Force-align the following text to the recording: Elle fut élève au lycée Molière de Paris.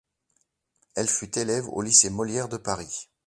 Elle 0.95 1.07
fut 1.07 1.37
élève 1.37 1.69
au 1.69 1.83
lycée 1.83 2.09
Molière 2.09 2.49
de 2.49 2.57
Paris. 2.57 3.07